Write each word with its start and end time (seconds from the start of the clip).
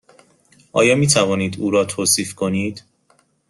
آیا 0.71 0.95
می 0.95 1.07
توانید 1.07 1.59
او 1.59 1.71
را 1.71 1.85
توصیف 1.85 2.35
کنید؟ 2.35 2.83